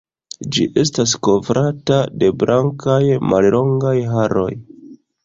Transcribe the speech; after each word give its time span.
Ĝi 0.55 0.63
estas 0.83 1.11
kovrata 1.27 1.99
de 2.23 2.29
blankaj, 2.45 2.97
mallongaj 3.35 3.93
haroj. 4.15 4.49